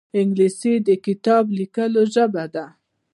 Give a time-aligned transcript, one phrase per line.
[0.19, 2.65] انګلیسي د کتاب لیکلو ژبه ده